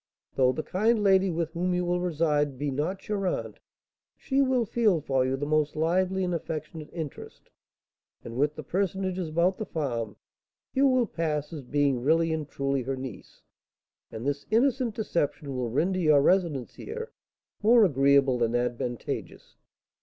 Though 0.33 0.51
the 0.51 0.63
kind 0.63 1.03
lady 1.03 1.29
with 1.29 1.51
whom 1.51 1.75
you 1.75 1.85
will 1.85 2.01
reside 2.01 2.57
be 2.57 2.71
not 2.71 3.07
your 3.07 3.27
aunt, 3.27 3.59
she 4.17 4.41
will 4.41 4.65
feel 4.65 4.99
for 4.99 5.23
you 5.27 5.37
the 5.37 5.45
most 5.45 5.75
lively 5.75 6.23
and 6.23 6.33
affectionate 6.33 6.89
interest, 6.91 7.51
and 8.23 8.35
with 8.35 8.55
the 8.55 8.63
personages 8.63 9.29
about 9.29 9.59
the 9.59 9.65
farm 9.67 10.15
you 10.73 10.87
will 10.87 11.05
pass 11.05 11.53
as 11.53 11.61
being 11.61 12.01
really 12.01 12.33
and 12.33 12.49
truly 12.49 12.81
her 12.81 12.95
niece, 12.95 13.43
and 14.11 14.25
this 14.25 14.47
innocent 14.49 14.95
deception 14.95 15.55
will 15.55 15.69
render 15.69 15.99
your 15.99 16.19
residence 16.23 16.73
here 16.73 17.11
more 17.61 17.85
agreeable 17.85 18.41
and 18.41 18.55
advantageous. 18.55 19.55